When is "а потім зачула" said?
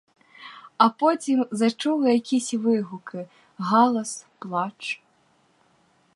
0.77-2.09